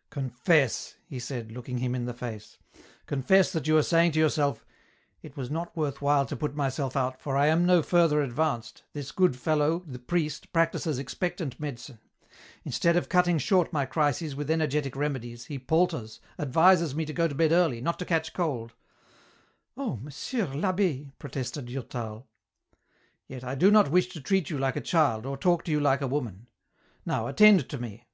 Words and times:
"Confess," 0.10 0.94
he 1.04 1.18
said, 1.18 1.50
looking 1.50 1.78
him 1.78 1.96
in 1.96 2.04
the 2.04 2.14
face," 2.14 2.58
confess 3.08 3.50
that 3.50 3.66
you 3.66 3.76
are 3.76 3.82
saying 3.82 4.12
to 4.12 4.20
yourself, 4.20 4.64
* 4.94 5.20
It 5.24 5.36
was 5.36 5.50
not 5.50 5.76
worth 5.76 6.00
while 6.00 6.24
to 6.26 6.36
put 6.36 6.54
myself 6.54 6.96
out, 6.96 7.20
for 7.20 7.36
I 7.36 7.48
am 7.48 7.66
no 7.66 7.82
further 7.82 8.22
advanced, 8.22 8.84
this 8.92 9.10
good 9.10 9.34
fellow, 9.34 9.82
the 9.84 9.98
priest, 9.98 10.52
practises 10.52 11.00
expectant 11.00 11.58
medicine; 11.58 11.98
instead 12.64 12.94
of 12.96 13.08
cutting 13.08 13.38
short 13.38 13.72
my 13.72 13.84
crises 13.84 14.36
with 14.36 14.48
energetic 14.48 14.94
remedies, 14.94 15.46
he 15.46 15.58
palters, 15.58 16.20
advises 16.38 16.94
me 16.94 17.04
to 17.04 17.12
go 17.12 17.26
to 17.26 17.34
bed 17.34 17.50
early, 17.50 17.80
not 17.80 17.98
to 17.98 18.04
catch 18.04 18.32
cold 18.32 18.74
—'""Oh, 19.76 19.96
Monsieur 19.96 20.44
I'Abb^," 20.46 21.10
protested 21.18 21.66
Durtal." 21.66 22.28
Yet 23.26 23.42
I 23.42 23.56
do 23.56 23.72
not 23.72 23.90
wish 23.90 24.06
to 24.10 24.20
treat 24.20 24.50
you 24.50 24.58
like 24.58 24.76
a 24.76 24.80
child, 24.80 25.26
or 25.26 25.36
talk 25.36 25.64
to 25.64 25.72
you 25.72 25.80
like 25.80 26.00
a 26.00 26.06
woman; 26.06 26.46
now 27.04 27.26
attend 27.26 27.68
to 27.70 27.78
me 27.78 28.06